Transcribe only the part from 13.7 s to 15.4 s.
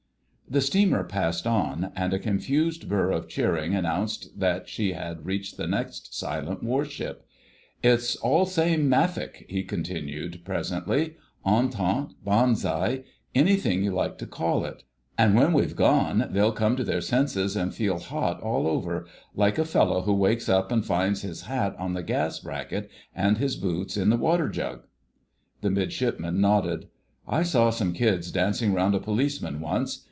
you like to call it. An'